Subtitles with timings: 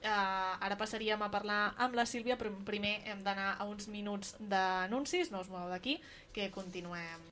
[0.00, 4.32] Uh, ara passaríem a parlar amb la Sílvia, però primer hem d'anar a uns minuts
[4.40, 5.98] d'anuncis, no us moveu d'aquí,
[6.32, 7.28] que continuem.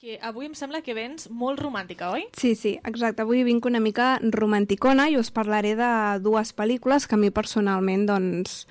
[0.00, 2.22] Que avui em sembla que vens molt romàntica, oi?
[2.38, 3.20] Sí, sí, exacte.
[3.26, 5.90] Avui vinc una mica romanticona i us parlaré de
[6.24, 8.62] dues pel·lícules que a mi personalment doncs,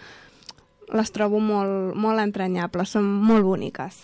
[0.90, 4.00] les trobo molt, molt entranyables, són molt boniques.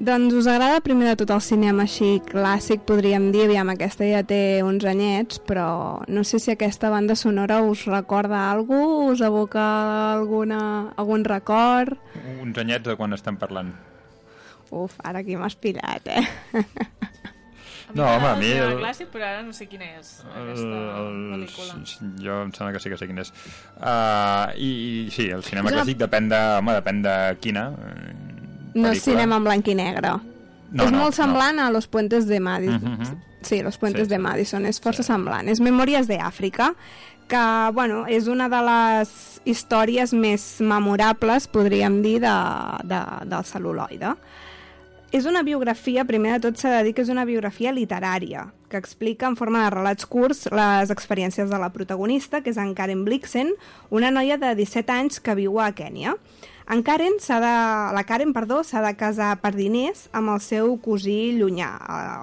[0.00, 4.22] Doncs us agrada primer de tot el cinema així clàssic, podríem dir, aviam, aquesta ja
[4.24, 9.66] té uns anyets, però no sé si aquesta banda sonora us recorda algú, us evoca
[10.14, 10.62] alguna,
[10.96, 12.00] algun record...
[12.40, 13.74] Uns anyets de quan estem parlant.
[14.72, 16.24] Uf, ara aquí m'has pillat, eh?
[17.92, 18.50] No, home, a mi...
[18.56, 18.76] El...
[18.80, 21.78] clàssic, però ara no sé quina és aquesta el, pel·lícula.
[22.24, 23.32] Jo em sembla que sí que sé quina és.
[23.76, 27.64] Uh, i, I sí, el cinema clàssic depèn de, home, depèn de quina.
[28.74, 30.14] No és cinema en blanc i negre.
[30.70, 31.66] No, és no, molt semblant no.
[31.66, 32.82] a Los Puentes de Madison.
[32.84, 33.16] Uh -huh.
[33.42, 35.12] Sí, Los Puentes sí, de Madison, és força sí.
[35.12, 35.48] semblant.
[35.48, 36.74] És Memòries d'Àfrica,
[37.26, 42.36] que bueno, és una de les històries més memorables, podríem dir, de,
[42.84, 44.14] de, del cel·luloide.
[45.12, 48.78] És una biografia, primer de tot s'ha de dir que és una biografia literària, que
[48.78, 53.04] explica en forma de relats curts les experiències de la protagonista, que és en Karen
[53.04, 53.52] Blixen,
[53.90, 56.16] una noia de 17 anys que viu a Kènia.
[56.70, 57.54] En Karen de,
[57.90, 61.72] la Karen perdó, s'ha de casar per diners amb el seu cosí llunyà,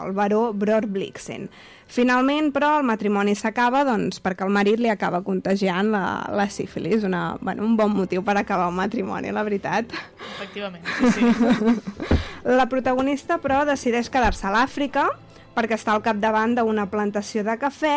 [0.06, 1.50] el baró Bror Blixen.
[1.92, 7.04] Finalment, però, el matrimoni s'acaba doncs, perquè el marit li acaba contagiant la, la sífilis.
[7.08, 9.92] Una, bueno, un bon motiu per acabar un matrimoni, la veritat.
[10.36, 12.16] Efectivament, sí, sí.
[12.48, 15.10] La protagonista, però, decideix quedar-se a l'Àfrica
[15.58, 17.96] perquè està al capdavant d'una plantació de cafè,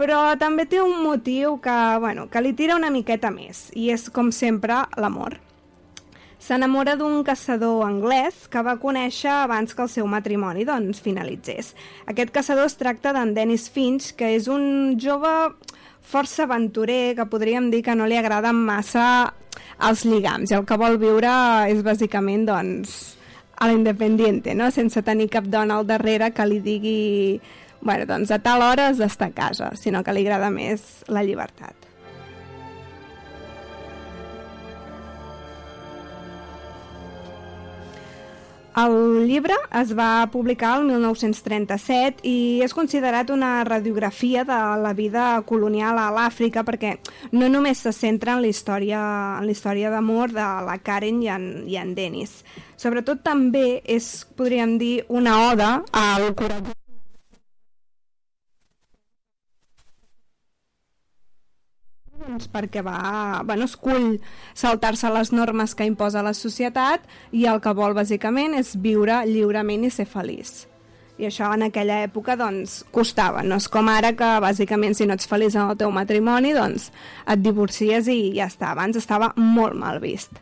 [0.00, 4.08] però també té un motiu que, bueno, que li tira una miqueta més, i és,
[4.10, 5.38] com sempre, l'amor
[6.40, 11.74] s'enamora d'un caçador anglès que va conèixer abans que el seu matrimoni doncs, finalitzés.
[12.08, 15.30] Aquest caçador es tracta d'en Dennis Finch, que és un jove
[16.00, 19.04] força aventurer, que podríem dir que no li agraden massa
[19.84, 21.30] els lligams, i el que vol viure
[21.70, 22.96] és bàsicament doncs,
[23.60, 24.70] a l'independiente, no?
[24.72, 27.00] sense tenir cap dona al darrere que li digui
[27.80, 31.24] bueno, doncs a tal hora has d'estar a casa, sinó que li agrada més la
[31.24, 31.79] llibertat.
[38.80, 45.26] El llibre es va publicar el 1937 i és considerat una radiografia de la vida
[45.50, 46.94] colonial a l'Àfrica perquè
[47.36, 49.02] no només se centra en la història
[49.42, 52.40] en d'amor de la Karen i en, i en Dennis.
[52.80, 56.79] Sobretot també és, podríem dir, una oda al coratge
[62.30, 64.18] doncs perquè va, bueno, escull
[64.54, 69.86] saltar-se les normes que imposa la societat i el que vol bàsicament és viure lliurement
[69.86, 70.66] i ser feliç.
[71.20, 75.18] I això en aquella època doncs costava, no és com ara que bàsicament si no
[75.18, 76.88] ets feliç en el teu matrimoni doncs
[77.28, 80.32] et divorcies i ja està, abans estava molt mal vist.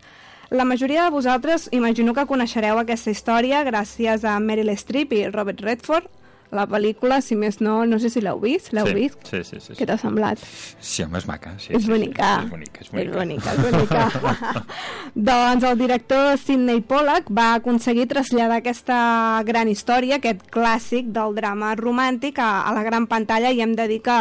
[0.55, 5.61] La majoria de vosaltres imagino que coneixereu aquesta història gràcies a Meryl Streep i Robert
[5.61, 6.07] Redford,
[6.55, 9.19] la pel·lícula, si més no, no sé si l'heu vist, l'heu sí, vist?
[9.29, 9.75] Sí, sí, sí.
[9.77, 10.41] Què t'ha semblat?
[10.81, 11.53] Sí, home, és maca.
[11.61, 12.31] Sí, és, sí, bonica.
[12.41, 12.85] Sí, és bonica.
[12.85, 14.05] És bonica, és bonica.
[14.09, 14.63] És bonica.
[15.31, 19.01] doncs el director Sidney Pollack va aconseguir traslladar aquesta
[19.49, 23.89] gran història, aquest clàssic del drama romàntic a, a la gran pantalla i hem de
[23.91, 24.19] dir que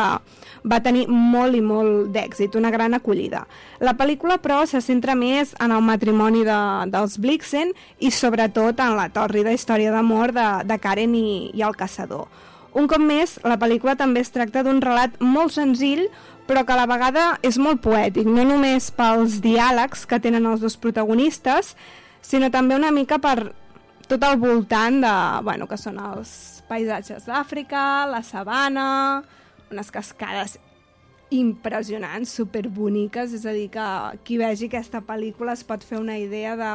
[0.67, 3.45] va tenir molt i molt d'èxit, una gran acollida.
[3.79, 6.59] La pel·lícula, però, se centra més en el matrimoni de,
[6.91, 7.71] dels Blixen
[8.03, 12.45] i sobretot en la tòrrida història d'amor de, de Karen i, i el caçador Salvador.
[12.77, 16.07] Un cop més, la pel·lícula també es tracta d'un relat molt senzill,
[16.47, 20.61] però que a la vegada és molt poètic, no només pels diàlegs que tenen els
[20.61, 21.75] dos protagonistes,
[22.21, 23.53] sinó també una mica per
[24.07, 29.23] tot el voltant de, bueno, que són els paisatges d'Àfrica, la sabana,
[29.71, 30.57] unes cascades
[31.33, 33.87] impressionants, superboniques, és a dir, que
[34.23, 36.69] qui vegi aquesta pel·lícula es pot fer una idea de,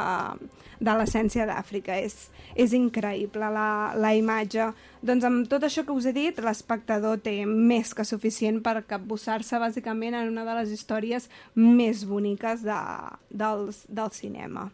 [0.83, 1.97] de l'essència d'Àfrica.
[1.97, 4.69] És, és increïble la, la imatge.
[5.01, 9.57] Doncs amb tot això que us he dit, l'espectador té més que suficient per capbussar-se
[9.61, 12.79] bàsicament en una de les històries més boniques de,
[13.33, 14.69] del, del cinema.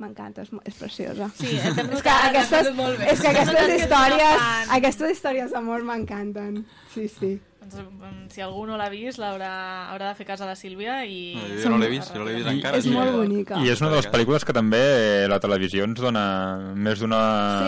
[0.00, 1.28] M'encanta, és, és preciosa.
[1.36, 4.48] Sí, és que aquestes, és que aquestes històries,
[4.78, 6.62] aquestes històries d'amor m'encanten.
[6.94, 7.34] Sí, sí.
[7.60, 11.04] Doncs, mm, si algú no l'ha vist, l'haurà haurà de fer cas a la Sílvia
[11.04, 11.34] i...
[11.36, 12.78] No, jo no l'he vist, jo no l'he vist I- encara.
[12.80, 13.58] és sí molt bonica.
[13.60, 16.24] I és una de les pel·lícules que també eh, la televisió ens dona
[16.74, 17.20] més d'una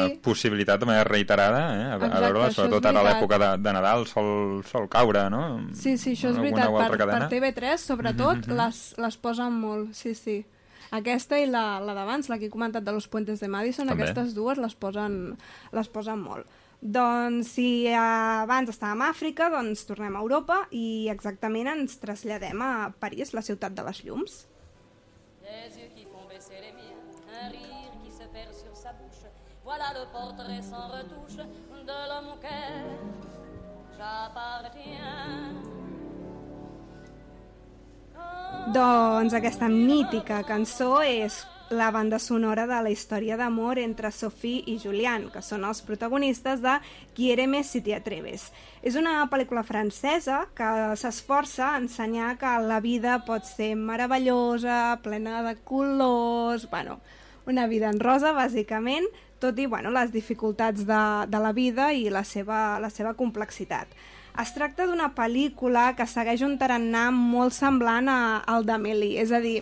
[0.09, 0.17] Sí.
[0.25, 3.39] possibilitat de manera reiterada eh, a, a Exacte, veure-la, això és sobretot ara a l'època
[3.45, 5.43] de, de Nadal sol, sol caure, no?
[5.77, 6.73] Sí, sí, això és Alguna veritat.
[6.73, 7.29] Per, per cadena.
[7.29, 8.57] TV3, sobretot, Mhm, mhm.
[8.65, 10.39] les, les posen molt, sí, sí.
[10.93, 14.03] Aquesta i la, la d'abans, la que he comentat de Los Puentes de Madison, També.
[14.05, 15.37] aquestes dues les posen,
[15.73, 16.45] les posen molt.
[16.83, 22.91] Doncs si abans estàvem a Àfrica, doncs tornem a Europa i exactament ens traslladem a
[22.99, 24.41] París, la ciutat de les llums.
[25.47, 26.99] Des yeux qui font baisser les miens,
[27.39, 29.31] un rire qui se perd sur sa bouche.
[29.63, 31.39] Voilà le portrait sans retouche
[31.87, 32.99] de l'homme auquel
[33.97, 35.63] j'appartiens.
[38.75, 44.77] Doncs aquesta mítica cançó és la banda sonora de la història d'amor entre Sophie i
[44.79, 46.77] Julian, que són els protagonistes de
[47.17, 48.51] Quiéreme si te atreves.
[48.83, 50.69] És una pel·lícula francesa que
[51.01, 57.01] s'esforça a ensenyar que la vida pot ser meravellosa, plena de colors, bueno,
[57.47, 59.09] una vida en rosa, bàsicament,
[59.43, 63.91] tot i bueno, les dificultats de, de la vida i la seva, la seva complexitat.
[64.41, 69.43] Es tracta d'una pel·lícula que segueix un tarannà molt semblant a, al d'Amélie, és a
[69.45, 69.61] dir,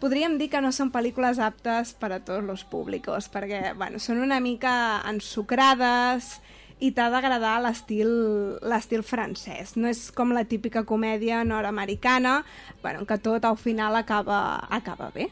[0.00, 4.20] podríem dir que no són pel·lícules aptes per a tots els públics, perquè bueno, són
[4.24, 6.36] una mica ensucrades
[6.80, 9.76] i t'ha d'agradar l'estil francès.
[9.80, 12.42] No és com la típica comèdia nord-americana,
[12.82, 15.30] bueno, que tot al final acaba, acaba bé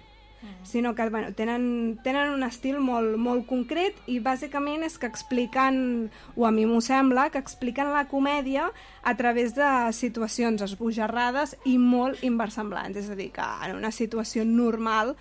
[0.63, 6.11] sinó que bueno, tenen, tenen un estil molt, molt concret i bàsicament és que expliquen,
[6.37, 8.71] o a mi m'ho sembla, que expliquen la comèdia
[9.03, 14.45] a través de situacions esbojarrades i molt inversemblants, és a dir, que en una situació
[14.45, 15.17] normal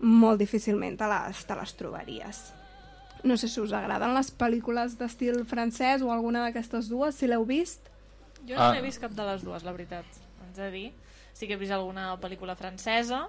[0.00, 2.42] molt difícilment te les, te les trobaries.
[3.24, 7.44] No sé si us agraden les pel·lícules d'estil francès o alguna d'aquestes dues, si l'heu
[7.46, 7.86] vist.
[8.48, 8.72] Jo no Ah.
[8.74, 10.04] n'he vist cap de les dues, la veritat.
[10.42, 10.92] Haig de dir.
[11.32, 13.28] Sí que he vist alguna pel·lícula francesa.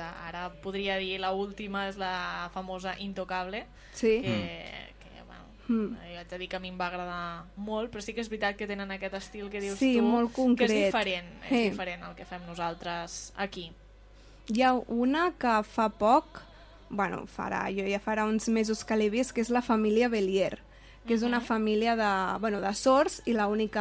[0.00, 4.22] De, ara podria dir la última és la famosa Intocable, Sí.
[4.24, 5.92] que, que bueno, Mm.
[5.94, 8.28] jo haig de dir que a mi em va agradar molt, però sí que és
[8.32, 10.70] veritat que tenen aquest estil que dius Sí, tu, molt que concret.
[10.70, 11.70] és diferent, és Sí.
[11.70, 13.70] diferent al que fem nosaltres aquí.
[14.48, 16.40] Hi ha una que fa poc,
[16.88, 20.58] bueno, farà, jo ja farà uns mesos que l'he vist, que és la família Belier,
[21.06, 23.76] que és una família de, bueno, de sords i l'únic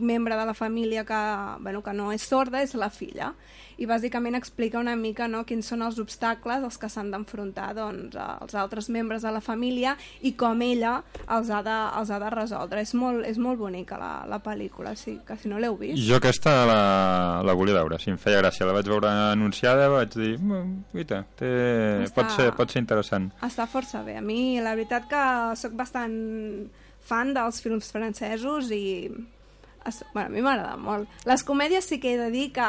[0.00, 1.20] membre de la família que,
[1.60, 3.34] bueno, que no és sorda és la filla.
[3.82, 8.14] I bàsicament explica una mica no, quins són els obstacles als que s'han d'enfrontar doncs,
[8.14, 12.28] els altres membres de la família i com ella els ha de, els ha de
[12.30, 12.84] resoldre.
[12.86, 15.98] És molt, és molt bonica la, la pel·lícula, sí, que si no l'heu vist.
[16.06, 16.78] Jo aquesta la,
[17.42, 18.68] la volia veure, si em feia gràcia.
[18.68, 21.50] La vaig veure anunciada, vaig dir, "Mm, guaita, té...
[22.06, 23.32] Està- pot, ser, pot ser interessant.
[23.42, 24.16] Està força bé.
[24.20, 25.24] A mi, la veritat que
[25.58, 26.14] sóc bastant
[27.02, 29.10] fan dels films francesos i...
[30.14, 31.08] Bueno, a mi m'agrada molt.
[31.26, 32.68] Les comèdies sí que he de dir que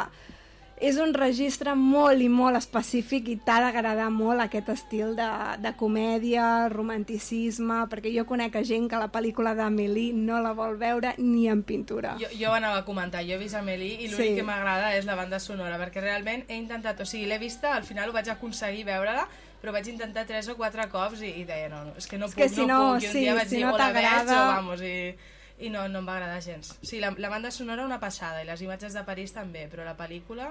[0.82, 5.28] és un registre molt i molt específic i t'ha d'agradar molt aquest estil de,
[5.64, 10.76] de comèdia, romanticisme, perquè jo conec a gent que la pel·lícula d'Amélie no la vol
[10.82, 12.16] veure ni en pintura.
[12.20, 14.36] Jo, jo ho anava a comentar, jo he vist Amélie i l'únic Sí.
[14.36, 17.84] que m'agrada és la banda sonora, perquè realment he intentat, o sigui, l'he vista, al
[17.84, 19.28] final ho vaig aconseguir veure-la,
[19.62, 22.26] però vaig intentar tres o quatre cops i, i deia, no, no, és que no
[22.26, 23.78] És puc, que si no, puc, i un sí, dia vaig si dir, no o
[23.78, 25.16] la veig t'agrada- o vamos, i,
[25.60, 26.74] i no, no em va agradar gens.
[26.82, 29.96] Sí, la, la banda sonora una passada, i les imatges de París també, però la
[29.98, 30.50] pel·lícula,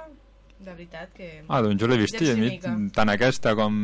[0.63, 1.31] de veritat que...
[1.49, 2.53] Ah, doncs jo l'he vist i a mi,
[2.95, 3.75] tant aquesta com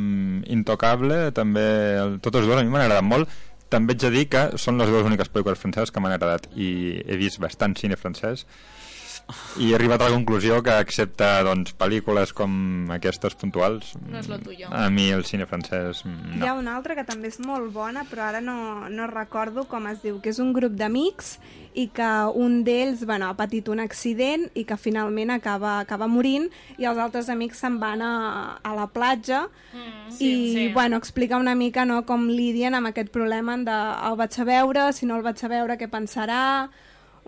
[0.47, 1.65] Intocable, també,
[1.99, 3.29] el- totes dues a mi m'han agradat molt.
[3.69, 6.69] També ets a dir que són les dues úniques pel·lícules franceses que m'han agradat i
[7.05, 8.47] he vist bastant cine francès
[9.61, 14.29] i he arribat a la conclusió que excepte doncs, pel·lícules com aquestes puntuals No és
[14.31, 14.69] lo tuyo.
[14.73, 16.61] a mi el cine francès Hi ha no.
[16.63, 20.21] una altra que també és molt bona, però ara no, no recordo com es diu,
[20.25, 21.37] que és un grup d'amics
[21.75, 26.49] i que un d'ells bueno, ha patit un accident i que finalment acaba, acaba morint
[26.79, 28.15] i els altres amics se'n van a,
[28.63, 33.55] a la platja Mm, i bueno, explica una mica no, com lidien amb aquest problema
[33.61, 33.75] de
[34.09, 36.71] el vaig a veure, si no el vaig a veure què pensarà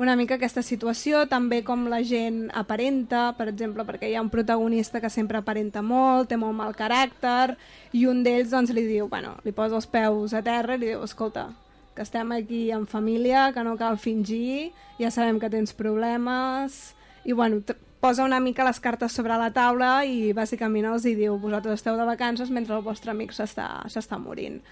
[0.00, 4.30] una mica aquesta situació, també com la gent aparenta, per exemple, perquè hi ha un
[4.32, 7.58] protagonista que sempre aparenta molt, té molt mal caràcter,
[7.92, 10.88] i un d'ells doncs li diu, bueno, li posa els peus a terra i li
[10.88, 11.50] diu, escolta,
[11.92, 16.80] que estem aquí en família, que no cal fingir, ja sabem que tens problemes,
[17.28, 17.60] i bueno,
[18.00, 22.00] posa una mica les cartes sobre la taula i bàsicament els hi diu, vosaltres esteu
[22.00, 24.62] de vacances mentre el vostre amic s'està morint.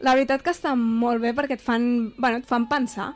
[0.00, 3.12] La veritat que està molt bé perquè et fan, bueno, et fan pensar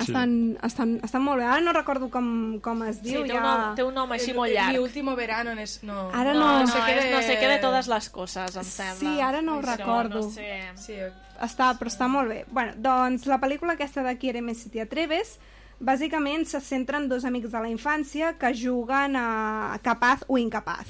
[0.00, 1.44] Estan, estan, estan molt bé.
[1.44, 3.22] Ara no recordo com, com es Sí, diu.
[3.24, 3.38] té, ja...
[3.40, 4.72] un nom, té un nom així molt llarg.
[4.72, 5.82] Mi último verano no és...
[5.82, 7.88] No, Ara no, no- no, sé no, què és de- no sé què de totes
[7.88, 8.98] les coses, em sembla.
[8.98, 10.20] Sí, ara no ho Això, recordo.
[10.26, 10.60] No sé.
[10.76, 10.96] Sí,
[11.40, 12.44] Està, però està molt bé.
[12.52, 15.38] Bueno, doncs la pel·lícula aquesta de Quiéreme si te atreves
[15.80, 20.86] bàsicament se centra en dos amics de la infància que juguen a capaz o incapaz.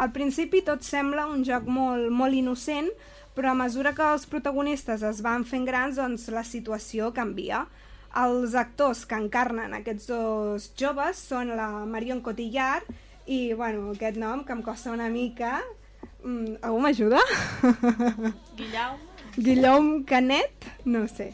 [0.00, 2.88] Al principi tot sembla un joc molt, molt innocent,
[3.36, 7.66] però a mesura que els protagonistes es van fent grans, doncs la situació canvia.
[8.18, 12.88] Els actors que encarnen aquests dos joves són la Marion Cotillard
[13.30, 15.60] i, bueno, aquest nom que em costa una mica...
[16.24, 17.20] Mm, algú m'ajuda?
[18.58, 21.30] Guillaume, Guillaume Canet, no sé.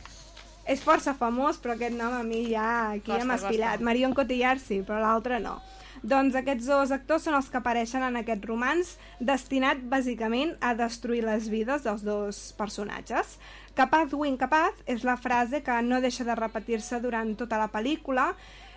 [0.66, 3.78] És força famós, però aquest nom a mi ja aquí Costa, m'ha espilat.
[3.78, 3.86] costa.
[3.88, 5.56] Marion Cotillard sí, però l'altre no.
[6.06, 11.24] Doncs aquests dos actors són els que apareixen en aquest romanç destinat bàsicament a destruir
[11.26, 13.32] les vides dels dos personatges.
[13.74, 18.28] Capaz o incapaz és la frase que no deixa de repetir-se durant tota la pel·lícula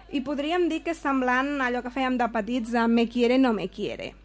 [0.10, 3.38] i podríem dir que és semblant a allò que fèiem de petits de me quiere,
[3.38, 4.16] no me quiere.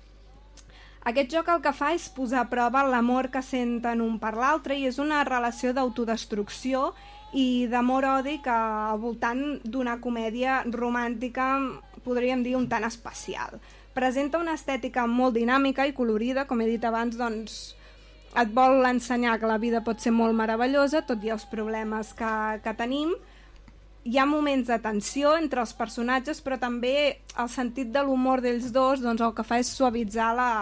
[1.04, 4.80] Aquest joc el que fa és posar a prova l'amor que senten un per l'altre
[4.80, 6.94] i és una relació d'autodestrucció
[7.37, 11.58] i d'amor-odi que al voltant d'una comèdia romàntica
[12.04, 13.58] podríem dir un tant especial.
[13.94, 17.75] Presenta una estètica molt dinàmica i colorida, com he dit abans, doncs
[18.34, 22.34] et vol ensenyar que la vida pot ser molt meravellosa, tot i els problemes que,
[22.64, 23.14] que tenim.
[24.04, 26.94] Hi ha moments de tensió entre els personatges, però també
[27.40, 30.52] el sentit de l'humor d'ells dos doncs, el que fa és suavitzar la,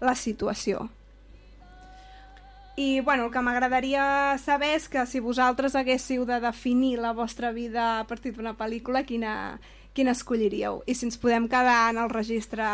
[0.00, 0.86] la situació.
[2.80, 7.50] I bueno, el que m'agradaria saber és que si vosaltres haguéssiu de definir la vostra
[7.52, 9.58] vida a partir d'una pel·lícula, quina,
[9.94, 10.82] quina escolliríeu?
[10.86, 12.64] I si ens podem quedar en el registre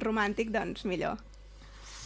[0.00, 1.18] romàntic, doncs millor.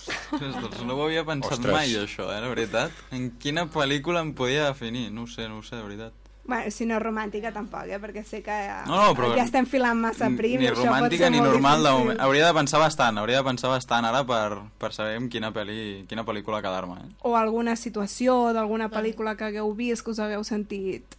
[0.07, 1.73] Ostres, doncs no ho havia pensat Ostres.
[1.75, 2.93] mai, això, eh, la veritat.
[3.11, 5.11] En quina pel·lícula em podia definir?
[5.13, 6.13] No ho sé, no ho sé, de veritat.
[6.47, 7.99] Bueno, si no romàntica tampoc, eh?
[7.99, 8.55] perquè sé que
[8.87, 10.61] No, no, però- ja estem filant massa prim.
[10.61, 12.21] ni romàntica ni normal de moment.
[12.21, 16.07] Hauria de pensar bastant, hauria de pensar bastant ara per, per saber en quina, pel·li,
[16.07, 17.01] quina pel·lícula quedar-me.
[17.01, 17.13] Eh?
[17.23, 21.17] O alguna situació d'alguna pel·lícula que hagueu vist que us hagueu sentit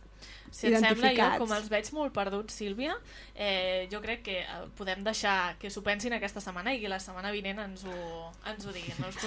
[0.52, 2.96] si et sembla, jo, com els veig molt perduts, Sílvia,
[3.36, 7.00] eh, jo crec que eh, podem deixar que s'ho pensin aquesta setmana i que la
[7.04, 7.98] setmana vinent ens ho,
[8.50, 8.96] ens ho diguin.
[9.02, 9.20] No us